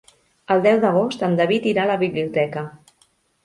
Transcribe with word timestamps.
El 0.55 0.63
deu 0.65 0.79
d'agost 0.85 1.27
en 1.29 1.37
David 1.41 1.69
irà 1.75 1.87
a 1.87 1.93
la 1.95 2.01
biblioteca. 2.07 2.69